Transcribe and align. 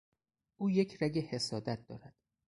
او 0.55 0.69
یک 0.69 0.97
رگ 1.03 1.17
حسادت 1.19 1.85
دارد. 1.87 2.15